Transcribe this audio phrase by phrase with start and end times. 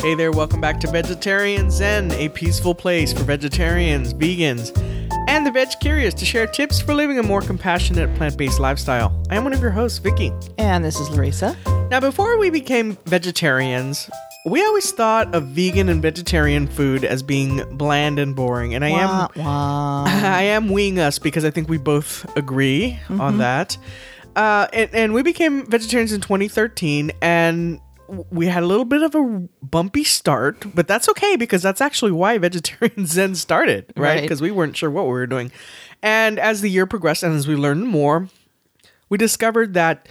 [0.00, 4.70] Hey there, welcome back to Vegetarian Zen, a peaceful place for vegetarians, vegans,
[5.28, 9.12] and the veg curious to share tips for living a more compassionate plant based lifestyle.
[9.28, 10.32] I am one of your hosts, Vicky.
[10.56, 11.56] And this is Larissa.
[11.90, 14.08] Now, before we became vegetarians,
[14.46, 18.90] we always thought of vegan and vegetarian food as being bland and boring, and I
[18.90, 20.04] am Wah, wah.
[20.06, 23.76] I am weeing us because I think we both agree on that.
[24.36, 29.14] Uh, and, and we became vegetarians in 2013, and we had a little bit of
[29.14, 34.08] a bumpy start, but that's okay because that's actually why Vegetarian Zen started, right?
[34.08, 34.22] Right.
[34.22, 35.52] Because we weren't sure what we were doing.
[36.02, 38.28] And as the year progressed and as we learned more,
[39.08, 40.08] we discovered that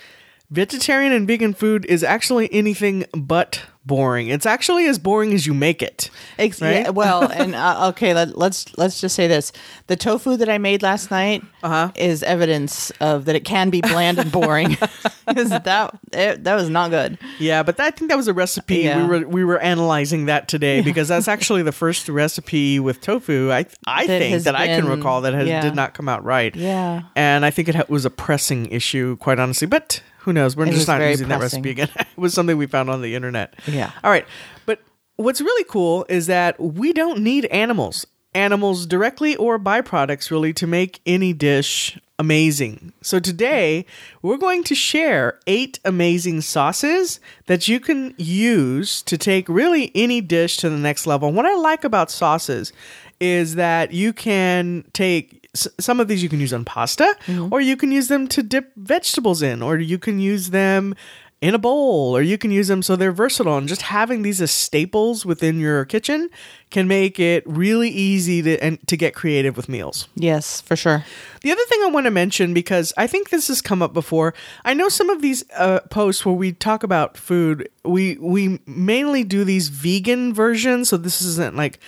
[0.50, 4.28] vegetarian and vegan food is actually anything but boring.
[4.28, 6.10] It's actually as boring as you make it.
[6.38, 6.82] Ex- Right?
[6.82, 9.52] yeah, well, and uh, okay, let, let's let's just say this:
[9.88, 11.92] the tofu that I made last night Uh-huh.
[11.96, 14.78] is evidence of that it can be bland and boring.
[15.28, 17.18] that it, that was not good.
[17.40, 18.80] Yeah, but I think that was a recipe.
[18.80, 19.02] Yeah.
[19.04, 23.52] We were we were analyzing that today because that's actually the first recipe with tofu.
[23.52, 25.62] I I That think that I can recall that has, yeah.
[25.62, 26.54] did not come out right.
[26.56, 27.04] Yeah.
[27.16, 29.68] and I think it was a pressing issue, quite honestly.
[29.68, 30.58] But who knows?
[30.58, 31.88] We're It just not using that recipe again.
[31.96, 33.54] it was something we found on the internet.
[33.66, 33.94] Yeah.
[34.04, 34.26] All right,
[34.66, 34.82] but
[35.16, 40.68] what's really cool is that we don't need animals, animals directly or byproducts, really, to
[40.68, 42.92] make any dish amazing.
[43.02, 43.86] So today
[44.22, 50.20] we're going to share eight amazing sauces that you can use to take really any
[50.20, 51.30] dish to the next level.
[51.30, 52.74] And what I like about sauces
[53.22, 57.08] is that you can take s- some of these you can use on pasta
[57.52, 60.94] or you can use them to dip vegetables in or you can use them
[61.40, 64.42] in a bowl or you can use them so they're versatile and just having these
[64.42, 66.30] as staples within your kitchen
[66.72, 70.08] can make it really easy to and to get creative with meals.
[70.16, 71.06] Yes, for sure.
[71.44, 74.34] The other thing I want to mention because I think this has come up before.
[74.66, 77.70] I know some of these uh, posts where we talk about food.
[77.86, 81.80] We we mainly do these vegan versions, so this isn't like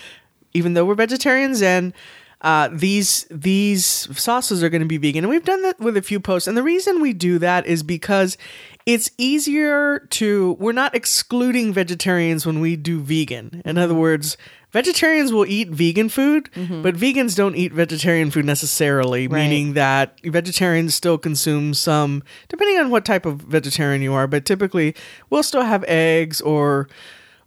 [0.54, 1.92] even though we're vegetarians and
[2.42, 6.02] uh, these these sauces are going to be vegan, and we've done that with a
[6.02, 6.48] few posts.
[6.48, 8.38] And the reason we do that is because
[8.86, 10.54] it's easier to.
[10.60, 13.62] We're not excluding vegetarians when we do vegan.
[13.66, 14.38] In other words,
[14.72, 16.50] vegetarians will eat vegan food,
[16.82, 19.28] but vegans don't eat vegetarian food necessarily.
[19.28, 19.44] Right.
[19.44, 24.28] Meaning that vegetarians still consume some, depending on what type of vegetarian you are.
[24.28, 24.96] But typically,
[25.30, 26.88] we'll still have eggs or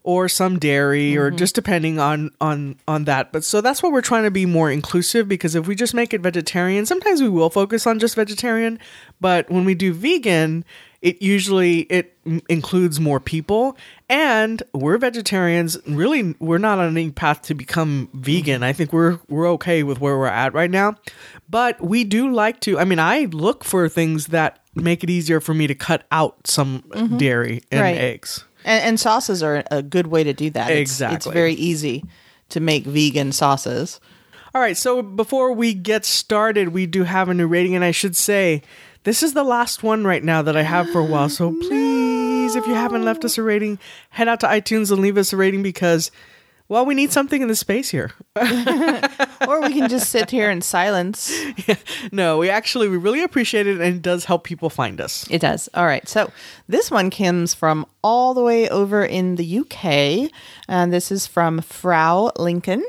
[0.05, 1.37] or some dairy or mm-hmm.
[1.37, 3.33] just depending on on on that.
[3.33, 6.13] But so that's what we're trying to be more inclusive because if we just make
[6.13, 8.79] it vegetarian sometimes we will focus on just vegetarian
[9.21, 10.65] but when we do vegan
[11.03, 13.77] it usually it m- includes more people.
[14.09, 18.57] And we're vegetarians really we're not on any path to become vegan.
[18.57, 18.65] Mm-hmm.
[18.65, 20.95] I think we're we're okay with where we're at right now.
[21.51, 25.41] But we do like to i mean i look for things that make it easier
[25.41, 27.19] for me to cut out some mm-hmm.
[27.19, 27.97] dairy and Right.
[27.97, 30.71] eggs And, and sauces are a good way to do that.
[30.71, 32.05] It's, It's very easy
[32.51, 34.01] to make vegan sauces.
[34.55, 37.91] All right, so before we get started, we do have a new rating, and I
[37.91, 38.63] should say
[39.05, 41.31] this is the last one right now that I have for a while.
[41.31, 43.79] So please, if you haven't left us a rating,
[44.11, 46.11] head out to iTunes and leave us a rating because,
[46.73, 48.13] well, we need something in the space here.
[48.35, 51.31] or we can just sit here in silence.
[52.13, 55.27] no, we actually we really appreciate it, and it does help people find us.
[55.31, 55.69] It does.
[55.75, 56.09] All right.
[56.09, 56.33] So
[56.69, 60.31] this one comes from all the way over in the UK.
[60.67, 62.83] And this is from Frau Lincoln,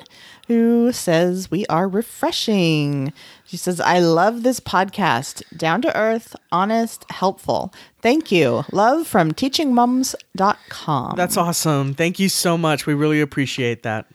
[0.47, 3.13] who says, We are refreshing.
[3.45, 5.43] She says, I love this podcast.
[5.55, 7.73] Down to earth, honest, helpful.
[8.01, 8.65] Thank you.
[8.71, 11.15] Love from teachingmums.com.
[11.15, 11.93] That's awesome.
[11.93, 12.85] Thank you so much.
[12.85, 14.07] We really appreciate that.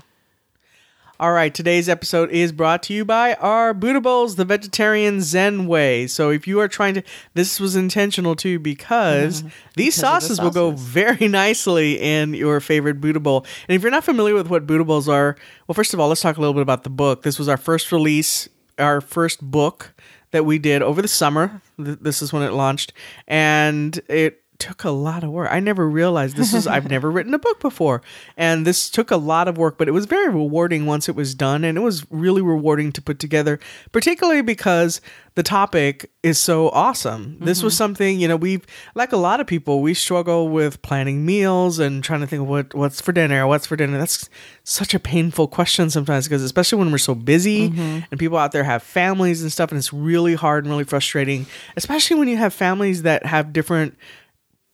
[1.20, 5.66] All right, today's episode is brought to you by our Buddha Bowls, the vegetarian Zen
[5.66, 6.06] way.
[6.06, 7.02] So if you are trying to,
[7.34, 12.34] this was intentional too because these Because of the sauces will go very nicely in
[12.34, 13.44] your favorite Buddha Bowl.
[13.68, 15.34] And if you're not familiar with what Buddha Bowls are,
[15.66, 17.24] well, first of all, let's talk a little bit about the book.
[17.24, 18.48] This was our first release,
[18.78, 19.94] our first book
[20.30, 21.60] that we did over the summer.
[21.78, 22.92] This is when it launched,
[23.26, 25.48] and it took a lot of work.
[25.50, 28.02] I never realized this is I've never written a book before.
[28.36, 31.34] And this took a lot of work, but it was very rewarding once it was
[31.34, 33.60] done and it was really rewarding to put together,
[33.92, 35.00] particularly because
[35.36, 37.38] the topic is so awesome.
[37.38, 37.78] This was mm-hmm.
[37.78, 38.60] something, you know, we
[38.96, 42.48] like a lot of people, we struggle with planning meals and trying to think of
[42.48, 43.96] what what's for dinner, what's for dinner.
[43.96, 44.28] That's
[44.64, 48.00] such a painful question sometimes because especially when we're so busy mm-hmm.
[48.10, 51.46] and people out there have families and stuff and it's really hard and really frustrating,
[51.76, 53.96] especially when you have families that have different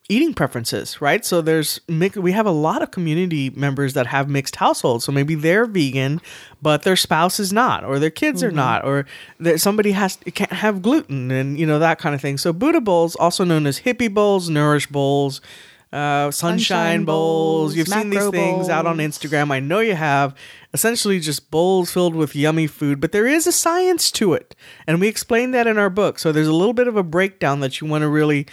[0.09, 1.25] eating preferences, right?
[1.25, 5.05] So there's we have a lot of community members that have mixed households.
[5.05, 6.21] So maybe they're vegan,
[6.61, 9.07] but their spouse is not, or their kids are not, or
[9.41, 12.37] that somebody has can't have gluten, and you know that kind of thing.
[12.39, 15.41] So Buddha bowls, also known as hippie bowls, nourish bowls.
[15.93, 17.73] uh, sunshine, Sunshine bowls.
[17.73, 18.99] bowls, You've seen these things out on.
[18.99, 19.51] Instagram.
[19.53, 20.35] I know you have.
[20.75, 24.57] Essentially, just bowls filled with yummy food, but there is a science to it,
[24.89, 26.19] and we explain that in our book.
[26.19, 28.47] So there's a little bit of a breakdown that you want to really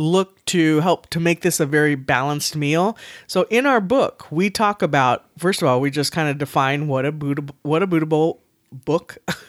[0.00, 2.96] look to help to make this a very balanced meal.
[3.26, 6.88] So in our book, we talk about first of all, we just kind of define
[6.88, 8.42] what a Buddha what a Buddha bowl
[8.72, 9.18] book.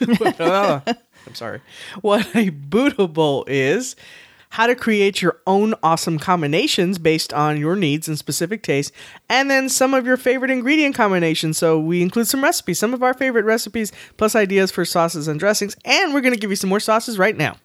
[1.26, 1.60] I'm sorry.
[2.02, 3.96] What a Buddha bowl is,
[4.50, 8.92] how to create your own awesome combinations based on your needs and specific tastes,
[9.28, 11.56] and then some of your favorite ingredient combinations.
[11.56, 15.40] So we include some recipes, some of our favorite recipes, plus ideas for sauces and
[15.40, 17.56] dressings, and we're going to give you some more sauces right now.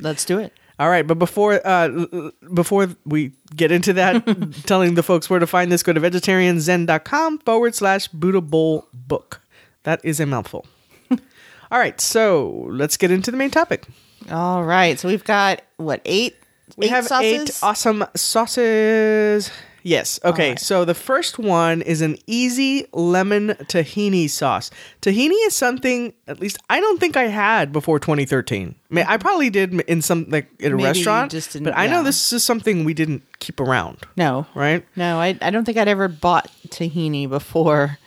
[0.00, 0.52] Let's do it.
[0.78, 2.06] All right, but before uh,
[2.52, 4.24] before we get into that,
[4.66, 9.40] telling the folks where to find this, go to vegetarianzen.com forward slash Buddha Bowl book.
[9.84, 10.66] That is a mouthful.
[11.10, 13.86] All right, so let's get into the main topic.
[14.30, 14.98] All right.
[14.98, 16.36] So we've got what eight?
[16.76, 17.50] We eight have sauces?
[17.50, 19.50] eight awesome sauces.
[19.82, 20.20] Yes.
[20.24, 20.50] Okay.
[20.50, 20.58] right.
[20.58, 24.70] So the first one is an easy lemon tahini sauce.
[25.00, 28.74] Tahini is something, at least I don't think I had before 2013.
[28.90, 31.76] I, mean, I probably did in some like at a Maybe restaurant, just didn't- but
[31.76, 34.46] I know this is something we didn't keep around, No.
[34.54, 34.84] right?
[34.96, 37.98] No, I, I don't think I'd ever bought tahini before.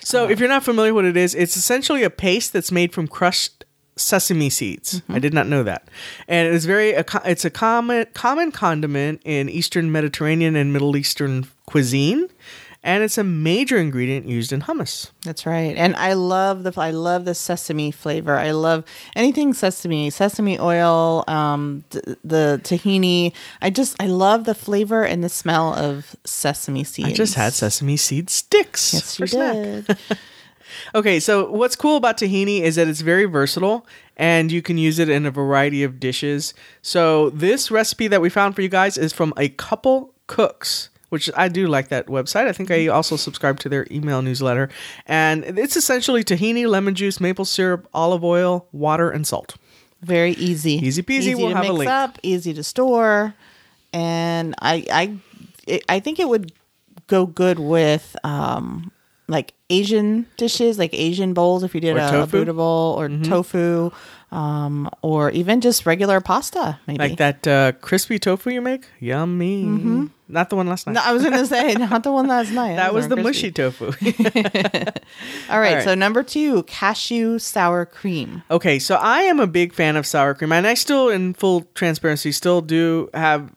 [0.00, 2.92] So uh, if you're not familiar what it is, it's essentially a paste that's made
[2.92, 3.63] from crushed
[3.96, 5.00] sesame seeds.
[5.00, 5.12] Mm-hmm.
[5.12, 5.88] I did not know that,
[6.28, 11.46] and it's very a it's a common common condiment in Eastern Mediterranean and Middle Eastern
[11.66, 12.28] cuisine,
[12.82, 15.10] and it's a major ingredient used in hummus.
[15.22, 15.74] That's right.
[15.76, 18.36] And I love the I love the sesame flavor.
[18.36, 18.84] I love
[19.16, 23.32] anything sesame, sesame oil, um th- the tahini.
[23.62, 27.08] I just I love the flavor and the smell of sesame seeds.
[27.08, 28.92] I just had sesame seed sticks.
[28.92, 29.86] Yes, for you snack.
[29.86, 29.98] did.
[30.94, 34.98] Okay, so what's cool about tahini is that it's very versatile and you can use
[34.98, 36.54] it in a variety of dishes.
[36.82, 41.30] So this recipe that we found for you guys is from a couple cooks, which
[41.36, 42.46] I do like that website.
[42.48, 44.68] I think I also subscribe to their email newsletter.
[45.06, 49.56] And it's essentially tahini, lemon juice, maple syrup, olive oil, water, and salt.
[50.02, 50.72] Very easy.
[50.72, 51.90] Easy peasy, Easy we'll to have a mix link.
[51.90, 53.34] up, easy to store.
[53.92, 55.16] And I I
[55.66, 56.52] it, I think it would
[57.06, 58.90] go good with um
[59.28, 62.16] like Asian dishes, like Asian bowls if you did Or a tofu?
[62.16, 62.30] Mm-hmm.
[62.30, 63.90] Buddha bowl or tofu
[64.32, 66.98] um or even just regular pasta maybe.
[66.98, 68.86] Like that uh, crispy tofu you make?
[68.98, 69.64] Yummy.
[69.64, 70.06] Mm-hmm.
[70.28, 70.94] Not the one last night.
[70.94, 72.76] No, I was going to say not the one last night.
[72.76, 73.86] that was the are mushy tofu.
[73.92, 74.94] All right,
[75.50, 75.84] All right.
[75.84, 78.42] so number 2, cashew sour cream.
[78.50, 81.68] Okay, so I am a big fan of sour cream, and I still, in full
[81.74, 83.52] transparency, still do have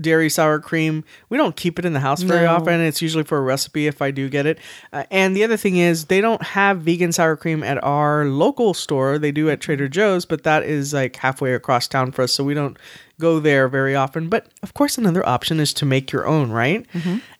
[0.00, 1.04] dairy sour cream.
[1.28, 2.54] We don't keep it in the house very No.
[2.54, 2.80] often.
[2.80, 4.58] It's usually for a recipe if I do get it.
[4.92, 8.74] Uh, and the other thing is, they don't have vegan sour cream at our local
[8.74, 9.18] store.
[9.18, 12.44] They do at Trader Joe's, but that is like halfway across town for us, so
[12.44, 12.78] we don't
[13.20, 14.28] go there very often.
[14.28, 16.86] But of course, another option is to make your own, right?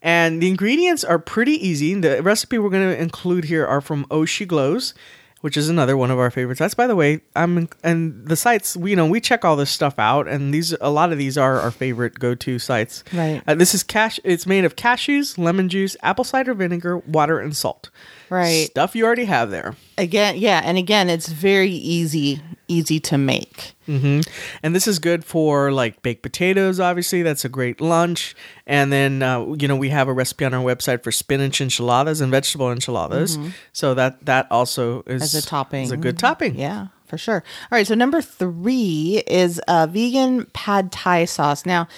[0.02, 1.94] And the ingredients are pretty easy.
[1.94, 4.94] The recipe we're going to include here are from Oshi Glows
[5.40, 6.74] which is another one of our favorite sites.
[6.74, 9.98] By the way, I'm and the sites we you know we check all this stuff
[9.98, 13.04] out, and these a lot of these are our favorite go to sites.
[13.12, 13.42] Right.
[13.46, 14.18] Uh, this is cash.
[14.24, 17.90] It's made of cashews, lemon juice, apple cider vinegar, water, and salt.
[18.30, 18.66] Right.
[18.70, 19.74] Stuff you already have there.
[19.96, 22.40] Again, yeah, and again, it's very easy
[22.70, 23.72] easy to make.
[23.86, 24.20] hmm
[24.62, 26.78] And this is good for like baked potatoes.
[26.78, 28.36] Obviously, that's a great lunch.
[28.66, 32.20] And then uh, you know we have a recipe on our website for spinach enchiladas
[32.20, 33.38] and vegetable enchiladas.
[33.72, 35.22] So that that also is Mm-hmm.
[35.22, 35.84] As a topping.
[35.84, 36.56] Is a good topping.
[36.58, 37.42] Yeah, for sure.
[37.72, 41.64] All right, so number three is a vegan pad thai sauce.
[41.64, 41.88] Now,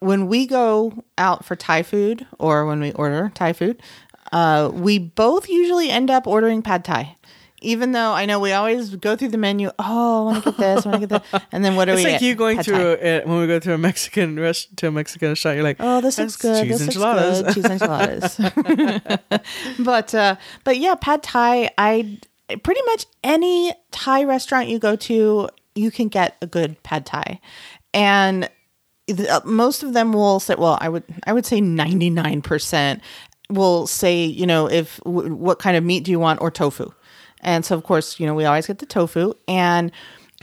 [0.00, 3.82] when we go out for Thai food or when we order Thai food,
[4.32, 7.16] uh, we both usually end up ordering pad thai.
[7.62, 10.58] Even though I know we always go through the menu, oh, I want to get
[10.58, 12.26] this, I want to get that, and then what do It's we It's like get?
[12.26, 15.28] you going Pad a, uh, when we go to a Mexican rest to a Mexican
[15.28, 15.56] restaurant.
[15.56, 16.62] You're like, Oh, this looks good.
[16.66, 17.42] Cheese this enchiladas.
[17.42, 17.62] looks good.
[17.62, 18.40] Cheese enchiladas.
[19.78, 21.70] but uh, but yeah, pad thai.
[21.76, 22.18] I
[22.62, 27.40] pretty much any Thai restaurant you go to, you can get a good pad thai,
[27.92, 28.48] and
[29.28, 30.54] uh, most of them will say.
[30.56, 33.02] Well, I would I would say ninety nine percent
[33.50, 36.90] will say you know if w- what kind of meat do you want or tofu,
[37.40, 39.34] and so of course you know we always get the tofu.
[39.48, 39.92] And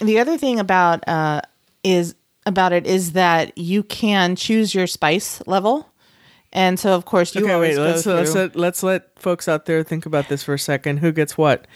[0.02, 1.42] the other thing about uh,
[1.84, 5.90] is about it is that you can choose your spice level.
[6.54, 7.84] And so, of course, you okay, always wait.
[7.84, 10.98] Let's let's let, let's let folks out there think about this for a second.
[11.00, 11.68] Who gets what?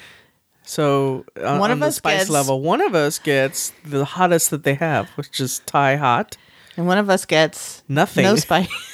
[0.64, 4.06] So on, One on of the us spice gets- level, one of us gets the
[4.06, 6.38] hottest that they have, which is Thai hot.
[6.78, 8.24] and one of us gets Nothing.
[8.24, 8.70] no spice.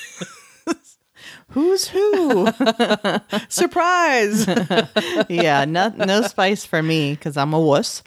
[1.58, 2.48] Who's who?
[3.50, 4.46] Surprise!
[5.28, 8.04] yeah, no, no spice for me because I'm a wuss.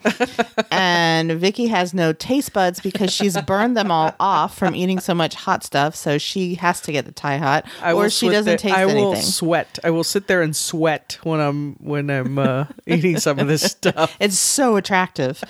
[0.70, 5.14] And Vicky has no taste buds because she's burned them all off from eating so
[5.16, 5.96] much hot stuff.
[5.96, 8.86] So she has to get the Thai hot, I or she doesn't there- taste I
[8.86, 9.22] will anything.
[9.22, 9.80] sweat.
[9.82, 13.62] I will sit there and sweat when I'm when I'm uh, eating some of this
[13.62, 14.16] stuff.
[14.20, 15.42] It's so attractive.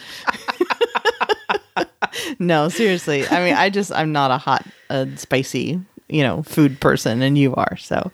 [2.38, 3.28] no, seriously.
[3.28, 7.38] I mean, I just I'm not a hot, uh, spicy, you know, food person, and
[7.38, 7.76] you are.
[7.76, 8.11] So,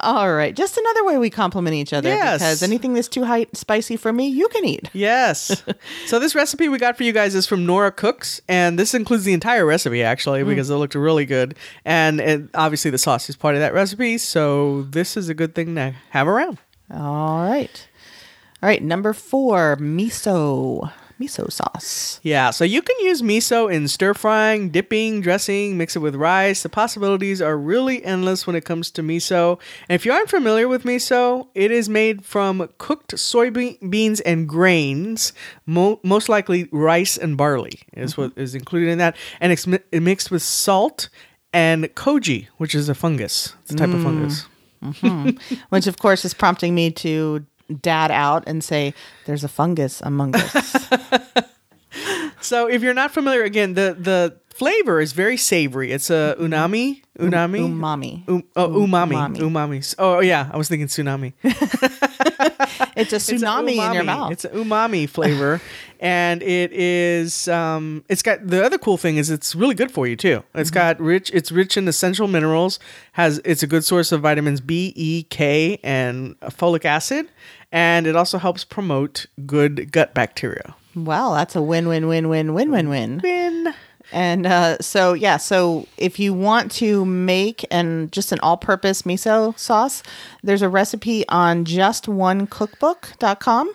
[0.00, 2.08] all right, just another way we compliment each other.
[2.08, 2.40] Yes.
[2.40, 4.90] Because anything that's too high spicy for me, you can eat.
[4.92, 5.62] Yes.
[6.06, 9.24] so this recipe we got for you guys is from Nora Cooks, and this includes
[9.24, 10.48] the entire recipe actually mm.
[10.48, 14.18] because it looked really good, and it, obviously the sauce is part of that recipe.
[14.18, 16.58] So this is a good thing to have around.
[16.90, 17.88] All right.
[18.60, 20.90] All right, number four, miso.
[21.20, 22.20] Miso sauce.
[22.22, 26.62] Yeah, so you can use miso in stir frying, dipping, dressing, mix it with rice.
[26.62, 29.58] The possibilities are really endless when it comes to miso.
[29.88, 35.32] And if you aren't familiar with miso, it is made from cooked soybeans and grains,
[35.66, 38.40] mo- most likely rice and barley is what mm-hmm.
[38.40, 39.16] is included in that.
[39.40, 41.08] And it's mi- mixed with salt
[41.52, 43.54] and koji, which is a fungus.
[43.62, 44.04] It's a type of mm.
[44.04, 44.46] fungus.
[44.82, 45.56] Mm-hmm.
[45.70, 47.44] Which, of course, is prompting me to
[47.80, 48.94] dad out and say,
[49.26, 50.88] there's a fungus among us.
[52.40, 55.92] So if you're not familiar, again, the the flavor is very savory.
[55.92, 56.44] It's a mm-hmm.
[56.44, 58.28] unami, unami, um, Umami.
[58.28, 59.12] Um, oh, um, umami.
[59.12, 59.38] Umami.
[59.38, 59.94] Umami.
[59.98, 60.48] Oh, yeah.
[60.52, 61.34] I was thinking tsunami.
[62.96, 64.32] It's a It's tsunami in your mouth.
[64.32, 65.60] It's an umami flavor.
[66.00, 70.06] and it is, um, it's got, the other cool thing is it's really good for
[70.06, 70.42] you too.
[70.54, 70.74] It's Mm-hmm.
[70.74, 72.78] got rich, it's rich in essential minerals,
[73.12, 77.28] has, it's a good source of vitamins B, E, K, and folic acid.
[77.70, 80.74] And it also helps promote good gut bacteria.
[80.94, 83.20] well, that's a win, win, win, win, win, win, win.
[84.12, 89.02] And uh, so, yeah, so if you want to make and just an all purpose
[89.02, 90.02] miso sauce,
[90.42, 93.72] there's a recipe on justonecookbook.com.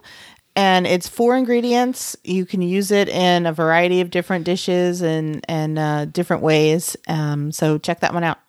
[0.56, 2.16] And it's four ingredients.
[2.24, 6.96] You can use it in a variety of different dishes and, and uh, different ways.
[7.08, 8.40] Um, so check that one out.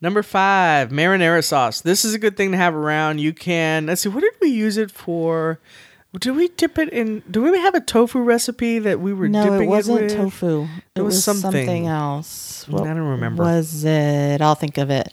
[0.00, 1.80] Number five, marinara sauce.
[1.80, 3.20] This is a good thing to have around.
[3.20, 5.60] You can let's see, what did we use it for?
[6.20, 7.22] Did we dip it in?
[7.30, 9.32] Do we have a tofu recipe that we were dipping?
[9.44, 10.14] No, dipping it wasn't with?
[10.14, 10.68] tofu.
[10.94, 11.50] It, was was, something.
[11.50, 11.86] something.
[11.86, 12.66] else.
[12.68, 13.42] I don't remember.
[13.42, 14.40] Was it?
[14.40, 15.12] I'll think of it.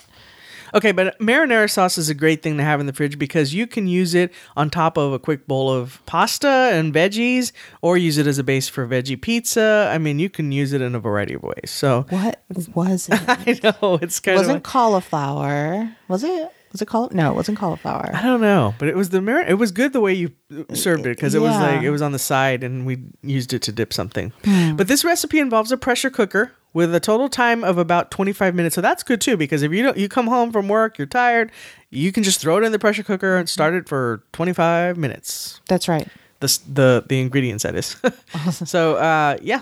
[0.73, 3.67] Okay, but marinara sauce is a great thing to have in the fridge because you
[3.67, 8.17] can use it on top of a quick bowl of pasta and veggies, or use
[8.17, 9.89] it as a base for veggie pizza.
[9.93, 11.71] I mean, you can use it in a variety of ways.
[11.71, 12.39] So What
[12.73, 13.19] was it?
[13.27, 14.63] I know it's It kind wasn't of.
[14.63, 15.93] cauliflower.
[16.07, 16.51] Was it?
[16.71, 17.09] Was it caul?
[17.11, 18.09] No, it wasn't cauliflower.
[18.13, 20.31] I don't know, but it was the It was good the way you
[20.73, 21.61] served it because it was Yeah.
[21.61, 24.31] like it was on the side and we used it to dip something.
[24.45, 24.75] Hmm.
[24.77, 28.75] But this recipe involves a pressure cooker with a total time of about 25 minutes.
[28.75, 31.51] So that's good too because if you don't you come home from work, you're tired,
[31.89, 35.59] you can just throw it in the pressure cooker and start it for 25 minutes.
[35.67, 36.07] That's right.
[36.39, 37.97] The s- the the ingredients that is.
[38.69, 39.61] so uh yeah.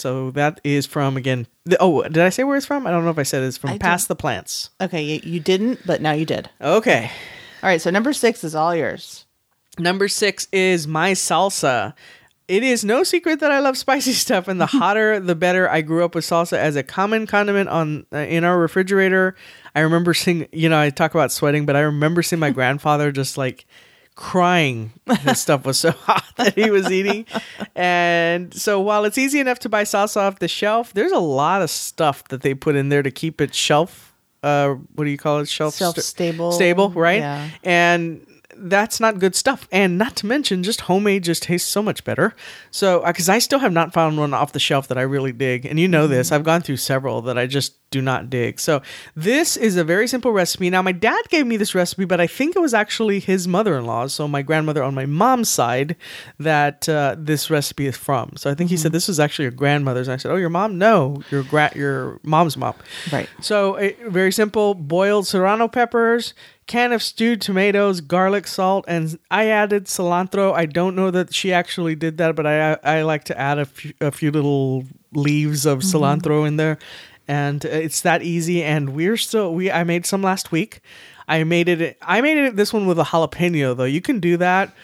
[0.00, 1.46] So that is from again.
[1.64, 2.86] The, oh, did I say where it's from?
[2.86, 4.70] I don't know if I said it's from I Pass the Plants.
[4.80, 6.48] Okay, you, you didn't, but now you did.
[6.60, 7.10] Okay.
[7.62, 9.26] All right, so number six is all yours.
[9.78, 11.94] Number six is my salsa.
[12.48, 15.68] It is no secret that I love spicy stuff, and the hotter the better.
[15.68, 19.36] I grew up with salsa as a common condiment on uh, in our refrigerator.
[19.74, 23.12] I remember seeing, you know, I talk about sweating, but I remember seeing my grandfather
[23.12, 23.66] just like
[24.20, 24.92] crying.
[25.24, 27.24] This stuff was so hot that he was eating,
[27.74, 31.62] and so while it's easy enough to buy salsa off the shelf, there's a lot
[31.62, 34.14] of stuff that they put in there to keep it shelf.
[34.42, 35.48] Uh, what do you call it?
[35.48, 36.52] Shelf st- Shelf-stable.
[36.52, 37.20] stable, right?
[37.20, 37.48] Yeah.
[37.64, 39.66] and that's not good stuff.
[39.72, 42.34] And not to mention, just homemade just tastes so much better.
[42.70, 45.64] So, because I still have not found one off the shelf that I really dig,
[45.64, 48.60] and you know this, I've gone through several that I just do not dig.
[48.60, 48.82] So,
[49.14, 50.70] this is a very simple recipe.
[50.70, 54.14] Now, my dad gave me this recipe, but I think it was actually his mother-in-law's,
[54.14, 55.96] so my grandmother on my mom's side,
[56.38, 58.32] that uh, this recipe is from.
[58.36, 60.08] So, I think he said this was actually your grandmother's.
[60.08, 60.78] And I said, "Oh, your mom?
[60.78, 62.74] No, your gra- your mom's mom."
[63.12, 63.28] Right.
[63.40, 66.34] So uh, very simple: boiled serrano peppers,
[66.66, 70.52] can of stewed tomatoes, garlic, salt, and I added cilantro.
[70.54, 73.64] I don't know that she actually did that, but I I like to add a
[73.64, 76.78] few, a few little leaves of cilantro in there,
[77.30, 78.64] and it's that easy.
[78.64, 80.80] And we're still we I made some last week.
[81.28, 81.96] I made it.
[82.02, 83.84] I made it this one with a jalapeno though.
[83.84, 84.74] You can do that.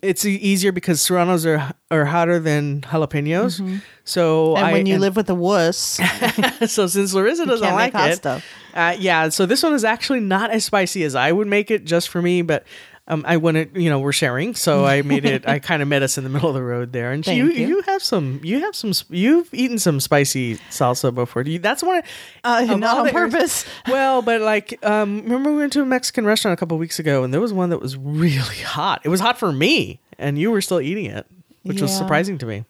[0.00, 3.80] It's easier because serranos are are hotter than jalapenos.
[4.04, 6.00] So And I, when you live with a wuss,
[6.66, 8.44] so since Larissa doesn't like it, stuff.
[8.72, 9.28] Uh, yeah.
[9.28, 12.22] So this one is actually not as spicy as I would make it just for
[12.22, 12.64] me, but
[13.10, 15.46] Um, I wanted, you know, we're sharing, so I made it.
[15.48, 17.66] I kind of met us in the middle of the road there, and you, you.
[17.66, 21.42] you have some, you have some, you've eaten some spicy salsa before.
[21.42, 22.02] Do you, that's one.
[22.44, 23.64] Uh, of not on purpose.
[23.88, 27.24] well, but like, um, remember we went to a Mexican restaurant a couple weeks ago,
[27.24, 29.00] and there was one that was really hot.
[29.04, 31.26] It was hot for me, and you were still eating it,
[31.64, 32.64] which was surprising to me.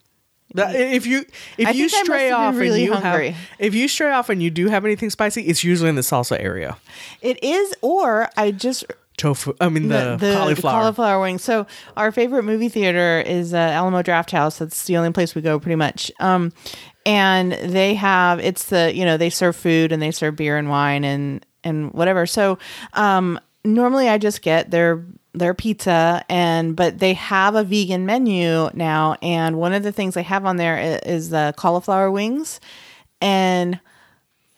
[0.55, 1.27] That, if you
[1.59, 3.31] if I you think I must stray off really and you hungry.
[3.31, 6.01] have if you stray off and you do have anything spicy, it's usually in the
[6.01, 6.79] salsa area.
[7.21, 8.85] It is, or I just
[9.21, 9.53] Tofu.
[9.61, 10.73] I mean the, cauliflower.
[10.73, 11.45] cauliflower wings.
[11.45, 14.59] So our favorite movie theater is uh, Alamo Drafthouse.
[14.59, 16.11] That's the only place we go, pretty much.
[16.21, 16.53] Um,
[17.05, 20.71] and they have it's the you know they serve food and they serve beer and
[20.71, 22.25] wine and and whatever.
[22.25, 22.59] So
[22.95, 28.71] um, normally I just get their their pizza and but they have a vegan menu
[28.73, 32.59] now and one of the things they have on there is, is the cauliflower wings
[33.21, 33.79] and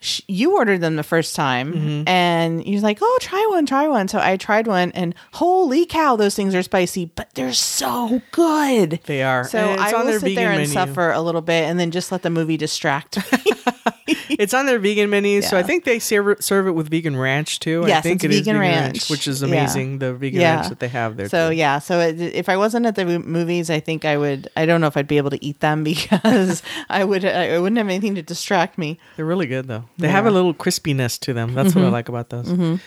[0.03, 2.07] sh- you ordered them the first time Mm-hmm.
[2.07, 4.07] and you're like, oh, try one, try one.
[4.07, 8.99] So I tried one and holy cow, those things are spicy, but they're so good.
[9.05, 9.45] They are.
[9.45, 10.73] So I will sit there and menu.
[10.73, 13.51] suffer a little bit and then just let the movie distract me.
[14.29, 17.59] It's on their vegan menu, so I think they serve, serve it with vegan ranch
[17.59, 17.83] too.
[17.85, 19.09] I Yes, think it's it is vegan ranch.
[19.09, 19.47] which is Yeah.
[19.47, 19.99] amazing.
[19.99, 20.55] The vegan Yeah.
[20.55, 21.29] ranch that they have there.
[21.29, 21.55] so too.
[21.55, 24.49] yeah, so it, if I wasn't at the movies, I think I would.
[24.57, 27.23] I don't know if I'd be able to eat them because I would.
[27.25, 28.97] I wouldn't have anything to distract me.
[29.15, 29.85] They're really good though.
[29.97, 31.53] They have a little crispiness to them.
[31.53, 31.79] That's Mm-hmm.
[31.79, 32.79] what I like about those.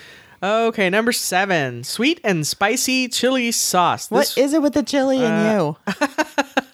[0.43, 4.11] Okay, number seven, sweet and spicy chili sauce.
[4.11, 5.77] What This, is it with the chili Uh, and you?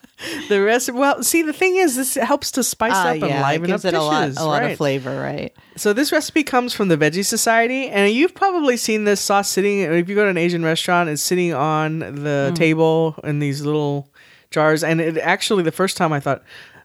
[0.48, 0.90] the rest?
[0.92, 3.72] Well, see, the thing is, this helps to spice Ah, up and yeah, it liven
[3.72, 3.94] up it dishes.
[3.98, 4.70] a lot, a lot right?
[4.72, 5.52] of flavor, right?
[5.76, 9.80] So this recipe comes from the Veggie Society, and you've probably seen this sauce sitting.
[9.80, 12.54] If you go to an Asian restaurant, it's sitting on the Mm.
[12.54, 14.08] table in these little
[14.50, 14.82] jars.
[14.84, 16.42] And it actually, the first time I thought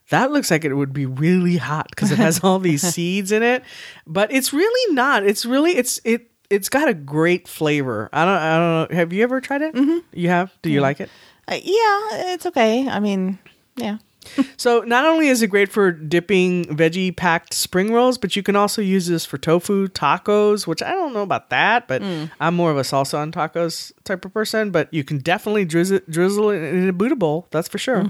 [0.10, 3.44] that looks like it would be really hot because it has all these seeds in
[3.44, 3.64] it,
[4.06, 5.26] but it's really not.
[5.26, 6.32] It's really it's it.
[6.50, 8.10] It's got a great flavor.
[8.14, 8.34] I don't.
[8.36, 8.96] I don't know.
[8.96, 9.76] Have you ever tried it?
[9.76, 9.98] Mm-hmm.
[10.14, 10.50] You have.
[10.62, 11.10] Do you like it?
[11.48, 12.88] Uh, yeah, it's okay.
[12.90, 13.40] I mean,
[13.76, 13.98] yeah.
[14.58, 18.56] So not only is it great for dipping veggie packed spring rolls, but you can
[18.56, 22.02] also use this for tofu tacos, which I don't know about that, but
[22.40, 24.72] I'm more of a salsa on tacos type of person.
[24.72, 28.04] But you can definitely drizzle, drizzle it in a Buddha bowl, that's for sure.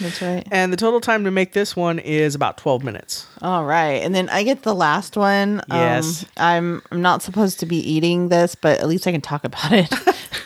[0.00, 0.46] That's right.
[0.50, 3.26] And the total time to make this one is about 12 minutes.
[3.42, 5.60] All right, and then I get the last one.
[5.70, 6.24] Um, Yes.
[6.38, 9.72] I'm I'm not supposed to be eating this, but at least I can talk about
[9.72, 9.92] it.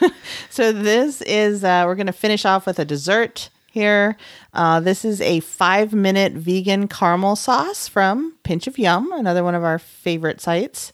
[0.51, 4.17] so this is uh, we're gonna finish off with a dessert here.
[4.53, 9.57] Uh, this is a five minute vegan caramel sauce from Pinch of Yum, another one
[9.57, 10.93] of our favorite sites.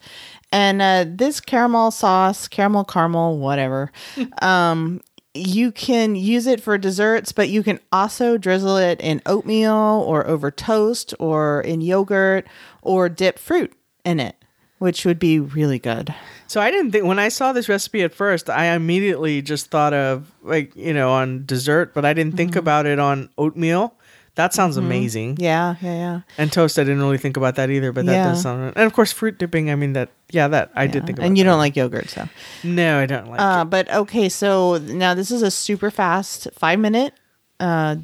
[0.50, 3.92] And uh, this caramel sauce, caramel, caramel, whatever.
[4.42, 5.02] um,
[5.34, 10.26] you can use it for desserts, but you can also drizzle it in oatmeal or
[10.26, 12.48] over toast or in yogurt
[12.82, 13.72] or dip fruit
[14.04, 14.39] in it,
[14.80, 16.12] which would be really good.
[16.48, 19.94] So I didn't think when I saw this recipe at first, I immediately just thought
[19.94, 23.94] of like, you know, on dessert, but I didn't think about it on oatmeal.
[24.36, 25.36] That sounds amazing.
[25.38, 26.20] Yeah, yeah, yeah.
[26.38, 28.28] And toast, I didn't really think about that either, but that Yeah.
[28.30, 28.72] does sound.
[28.74, 29.70] And of course, fruit dipping.
[29.70, 31.26] I mean, that yeah, that I did think about.
[31.26, 31.50] and you that.
[31.50, 32.26] don't like yogurt, so.
[32.64, 33.40] No, I don't like.
[33.40, 37.12] Uh, but okay, so now this is a super fast five minute
[37.58, 37.96] uh,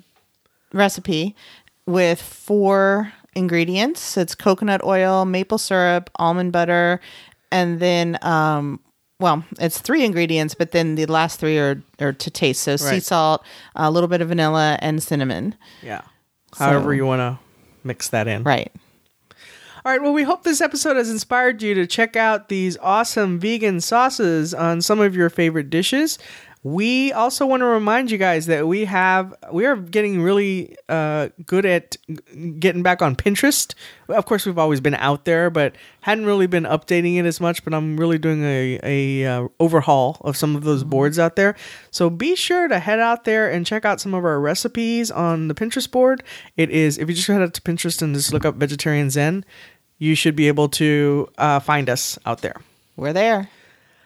[0.72, 1.34] recipe
[1.86, 4.16] with four ingredients.
[4.16, 7.00] It's coconut oil, maple syrup, almond butter,
[7.52, 8.80] and then um,
[9.20, 12.62] well, it's three ingredients, but then the last three are, are to taste.
[12.62, 13.02] So sea Right.
[13.02, 13.44] salt,
[13.74, 15.54] a little bit of vanilla, and cinnamon.
[15.82, 16.02] Yeah.
[16.58, 17.38] However So- you want to
[17.84, 18.42] mix that in.
[18.42, 18.70] Right.
[19.84, 20.02] All right.
[20.02, 24.52] Well, we hope this episode has inspired you to check out these awesome vegan sauces
[24.52, 26.18] on some of your favorite dishes.
[26.66, 31.28] We also want to remind you guys that we have we are getting really uh,
[31.46, 31.96] good at
[32.58, 33.72] getting back on Pinterest.
[34.08, 37.62] Of course, we've always been out there, but hadn't really been updating it as much.
[37.62, 41.54] But I'm really doing a a uh, overhaul of some of those boards out there.
[41.92, 45.46] So be sure to head out there and check out some of our recipes on
[45.46, 46.24] the Pinterest board.
[46.56, 49.44] It is if you just head out to Pinterest and just look up vegetarian Zen,
[49.98, 52.56] you should be able to uh, find us out there.
[52.96, 53.50] We're there.